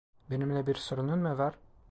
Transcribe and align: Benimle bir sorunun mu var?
Benimle 0.29 0.67
bir 0.67 0.75
sorunun 0.75 1.19
mu 1.19 1.37
var? 1.37 1.55